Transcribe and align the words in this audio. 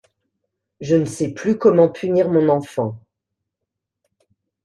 Je 0.79 0.95
ne 0.95 1.05
sais 1.05 1.31
plus 1.31 1.59
comment 1.59 1.87
punir 1.87 2.27
mon 2.29 2.49
enfant. 2.49 2.97